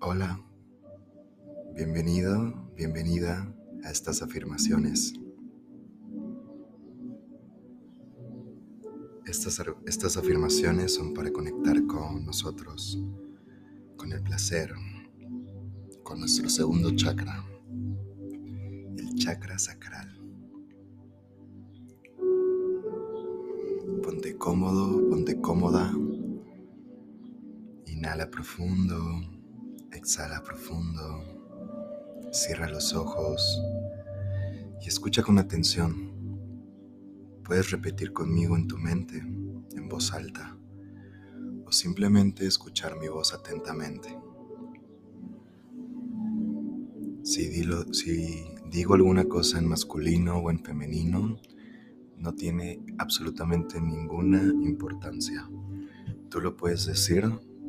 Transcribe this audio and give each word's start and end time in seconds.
Hola, 0.00 0.44
bienvenido, 1.74 2.52
bienvenida 2.76 3.54
a 3.84 3.90
estas 3.90 4.22
afirmaciones. 4.22 5.14
Estas, 9.24 9.62
estas 9.86 10.16
afirmaciones 10.16 10.94
son 10.94 11.14
para 11.14 11.30
conectar 11.32 11.86
con 11.86 12.26
nosotros, 12.26 13.00
con 13.96 14.12
el 14.12 14.22
placer, 14.22 14.74
con 16.02 16.18
nuestro 16.20 16.48
segundo 16.50 16.90
chakra, 16.94 17.44
el 18.98 19.14
chakra 19.14 19.58
sacral. 19.58 20.20
Ponte 24.02 24.36
cómodo, 24.36 25.08
ponte 25.08 25.40
cómoda. 25.40 25.92
Inhala 27.86 28.30
profundo, 28.30 29.33
exhala 29.96 30.42
profundo, 30.42 31.24
cierra 32.32 32.68
los 32.68 32.94
ojos 32.94 33.62
y 34.80 34.88
escucha 34.88 35.22
con 35.22 35.38
atención. 35.38 36.12
Puedes 37.44 37.70
repetir 37.70 38.12
conmigo 38.12 38.56
en 38.56 38.66
tu 38.66 38.78
mente, 38.78 39.18
en 39.18 39.88
voz 39.88 40.12
alta, 40.12 40.56
o 41.66 41.72
simplemente 41.72 42.46
escuchar 42.46 42.98
mi 42.98 43.08
voz 43.08 43.34
atentamente. 43.34 44.18
Si, 47.22 47.48
digo 48.70 48.94
alguna 48.94 49.24
cosa 49.24 49.58
en 49.58 49.66
masculino 49.66 50.38
o 50.38 50.50
en 50.50 50.62
femenino, 50.62 51.38
no 52.18 52.34
tiene 52.34 52.80
absolutamente 52.98 53.80
ninguna 53.80 54.42
importancia. 54.42 55.48
Tú 56.28 56.40
lo 56.40 56.56
puedes 56.56 56.86
decir 56.86 57.24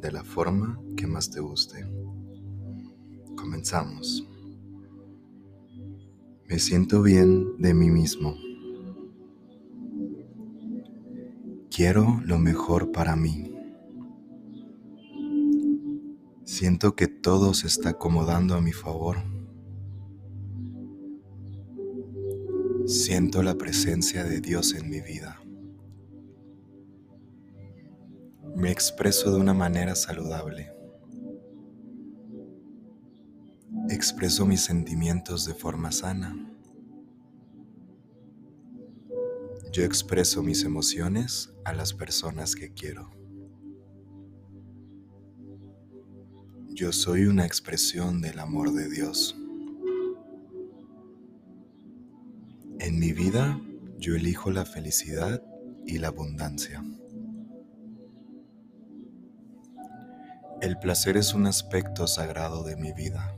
de 0.00 0.12
la 0.12 0.24
forma 0.24 0.80
que 0.96 1.06
más 1.06 1.30
te 1.30 1.40
guste. 1.40 1.84
Comenzamos. 3.40 4.26
Me 6.46 6.58
siento 6.58 7.00
bien 7.00 7.56
de 7.58 7.72
mí 7.72 7.90
mismo. 7.90 8.36
Quiero 11.70 12.20
lo 12.24 12.38
mejor 12.38 12.92
para 12.92 13.16
mí. 13.16 13.54
Siento 16.44 16.94
que 16.94 17.06
todo 17.06 17.54
se 17.54 17.66
está 17.66 17.90
acomodando 17.90 18.54
a 18.56 18.60
mi 18.60 18.72
favor. 18.72 19.16
Siento 22.86 23.42
la 23.42 23.54
presencia 23.54 24.24
de 24.24 24.40
Dios 24.40 24.74
en 24.74 24.90
mi 24.90 25.00
vida. 25.00 25.40
Me 28.54 28.70
expreso 28.70 29.30
de 29.30 29.40
una 29.40 29.54
manera 29.54 29.94
saludable. 29.94 30.79
Expreso 34.00 34.46
mis 34.46 34.62
sentimientos 34.62 35.44
de 35.44 35.52
forma 35.52 35.92
sana. 35.92 36.34
Yo 39.72 39.84
expreso 39.84 40.42
mis 40.42 40.64
emociones 40.64 41.52
a 41.66 41.74
las 41.74 41.92
personas 41.92 42.56
que 42.56 42.72
quiero. 42.72 43.10
Yo 46.70 46.92
soy 46.92 47.26
una 47.26 47.44
expresión 47.44 48.22
del 48.22 48.38
amor 48.38 48.72
de 48.72 48.88
Dios. 48.88 49.36
En 52.78 52.98
mi 52.98 53.12
vida 53.12 53.60
yo 53.98 54.14
elijo 54.16 54.50
la 54.50 54.64
felicidad 54.64 55.42
y 55.84 55.98
la 55.98 56.08
abundancia. 56.08 56.82
El 60.62 60.78
placer 60.78 61.18
es 61.18 61.34
un 61.34 61.46
aspecto 61.46 62.06
sagrado 62.06 62.64
de 62.64 62.76
mi 62.76 62.94
vida. 62.94 63.36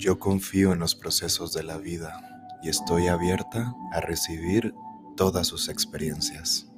Yo 0.00 0.18
confío 0.18 0.72
en 0.72 0.78
los 0.78 0.94
procesos 0.94 1.52
de 1.52 1.62
la 1.62 1.76
vida 1.76 2.58
y 2.62 2.70
estoy 2.70 3.08
abierta 3.08 3.74
a 3.92 4.00
recibir 4.00 4.74
todas 5.14 5.46
sus 5.46 5.68
experiencias. 5.68 6.72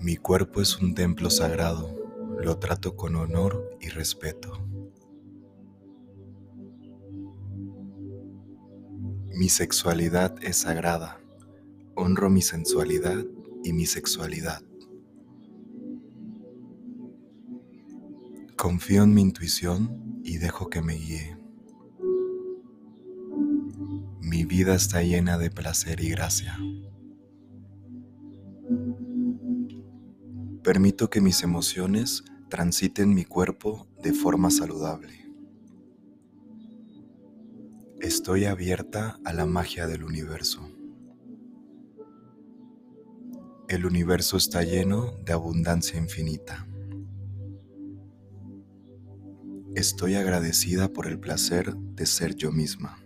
Mi 0.00 0.16
cuerpo 0.16 0.62
es 0.62 0.78
un 0.78 0.94
templo 0.94 1.28
sagrado, 1.28 1.94
lo 2.38 2.58
trato 2.58 2.96
con 2.96 3.14
honor 3.14 3.76
y 3.78 3.90
respeto. 3.90 4.66
Mi 9.34 9.50
sexualidad 9.50 10.42
es 10.42 10.56
sagrada, 10.56 11.20
honro 11.94 12.30
mi 12.30 12.40
sensualidad 12.40 13.22
y 13.64 13.74
mi 13.74 13.84
sexualidad. 13.84 14.62
Confío 18.60 19.04
en 19.04 19.14
mi 19.14 19.22
intuición 19.22 20.20
y 20.22 20.36
dejo 20.36 20.68
que 20.68 20.82
me 20.82 20.92
guíe. 20.92 21.34
Mi 24.20 24.44
vida 24.44 24.74
está 24.74 25.02
llena 25.02 25.38
de 25.38 25.50
placer 25.50 26.02
y 26.02 26.10
gracia. 26.10 26.58
Permito 30.62 31.08
que 31.08 31.22
mis 31.22 31.42
emociones 31.42 32.22
transiten 32.50 33.14
mi 33.14 33.24
cuerpo 33.24 33.88
de 34.02 34.12
forma 34.12 34.50
saludable. 34.50 35.26
Estoy 37.98 38.44
abierta 38.44 39.18
a 39.24 39.32
la 39.32 39.46
magia 39.46 39.86
del 39.86 40.04
universo. 40.04 40.68
El 43.68 43.86
universo 43.86 44.36
está 44.36 44.64
lleno 44.64 45.12
de 45.24 45.32
abundancia 45.32 45.98
infinita. 45.98 46.66
Estoy 49.76 50.16
agradecida 50.16 50.88
por 50.88 51.06
el 51.06 51.20
placer 51.20 51.76
de 51.76 52.04
ser 52.04 52.34
yo 52.34 52.50
misma. 52.50 52.98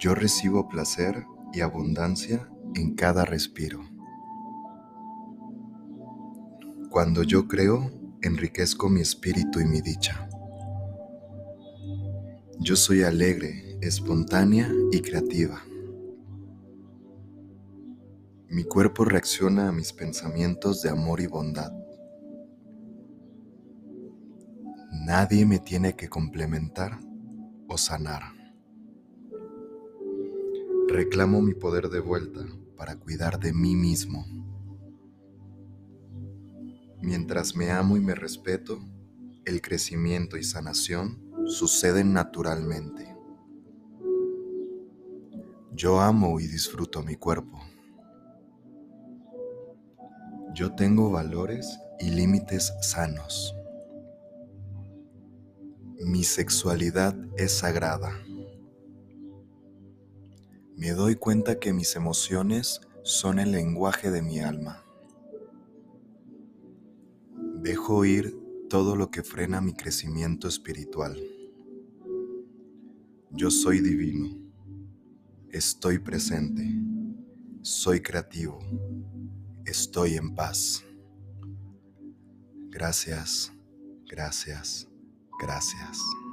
Yo 0.00 0.14
recibo 0.14 0.68
placer 0.68 1.26
y 1.52 1.60
abundancia 1.60 2.48
en 2.74 2.94
cada 2.94 3.26
respiro. 3.26 3.84
Cuando 6.88 7.22
yo 7.22 7.46
creo, 7.46 7.90
enriquezco 8.22 8.88
mi 8.88 9.02
espíritu 9.02 9.60
y 9.60 9.66
mi 9.66 9.82
dicha. 9.82 10.26
Yo 12.58 12.74
soy 12.74 13.02
alegre, 13.02 13.78
espontánea 13.82 14.72
y 14.92 15.02
creativa. 15.02 15.62
Mi 18.48 18.64
cuerpo 18.64 19.04
reacciona 19.04 19.68
a 19.68 19.72
mis 19.72 19.92
pensamientos 19.92 20.80
de 20.80 20.88
amor 20.88 21.20
y 21.20 21.26
bondad. 21.26 21.83
Nadie 25.04 25.44
me 25.44 25.58
tiene 25.58 25.96
que 25.96 26.08
complementar 26.08 26.98
o 27.68 27.76
sanar. 27.76 28.22
Reclamo 30.88 31.42
mi 31.42 31.52
poder 31.52 31.90
de 31.90 32.00
vuelta 32.00 32.40
para 32.74 32.96
cuidar 32.96 33.38
de 33.38 33.52
mí 33.52 33.76
mismo. 33.76 34.24
Mientras 37.02 37.54
me 37.54 37.70
amo 37.70 37.98
y 37.98 38.00
me 38.00 38.14
respeto, 38.14 38.80
el 39.44 39.60
crecimiento 39.60 40.38
y 40.38 40.42
sanación 40.42 41.22
suceden 41.44 42.14
naturalmente. 42.14 43.14
Yo 45.72 46.00
amo 46.00 46.40
y 46.40 46.46
disfruto 46.46 47.02
mi 47.02 47.16
cuerpo. 47.16 47.60
Yo 50.54 50.74
tengo 50.74 51.10
valores 51.10 51.78
y 52.00 52.08
límites 52.08 52.72
sanos. 52.80 53.54
Mi 56.04 56.22
sexualidad 56.22 57.16
es 57.38 57.50
sagrada. 57.50 58.12
Me 60.76 60.90
doy 60.90 61.14
cuenta 61.14 61.58
que 61.58 61.72
mis 61.72 61.96
emociones 61.96 62.82
son 63.04 63.38
el 63.38 63.52
lenguaje 63.52 64.10
de 64.10 64.20
mi 64.20 64.38
alma. 64.40 64.84
Dejo 67.62 68.04
ir 68.04 68.36
todo 68.68 68.96
lo 68.96 69.10
que 69.10 69.22
frena 69.22 69.62
mi 69.62 69.72
crecimiento 69.72 70.46
espiritual. 70.46 71.18
Yo 73.30 73.50
soy 73.50 73.80
divino. 73.80 74.36
Estoy 75.48 76.00
presente. 76.00 76.68
Soy 77.62 78.02
creativo. 78.02 78.58
Estoy 79.64 80.16
en 80.16 80.34
paz. 80.34 80.84
Gracias, 82.68 83.50
gracias 84.06 84.86
Gracias. 85.44 86.23